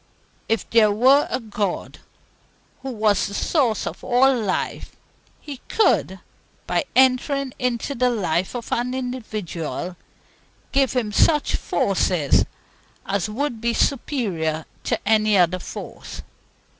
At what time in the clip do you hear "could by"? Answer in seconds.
5.67-6.85